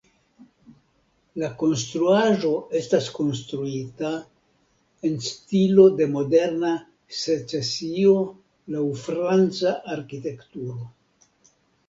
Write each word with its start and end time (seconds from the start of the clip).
La 1.41 1.49
konstruaĵo 1.63 2.53
estas 2.79 3.09
konstruita 3.17 4.09
en 5.09 5.19
stilo 5.27 5.85
de 5.99 6.07
moderna 6.15 6.71
secesio 7.25 8.15
laŭ 8.77 8.87
franca 9.03 9.75
arkitekturo. 9.97 10.79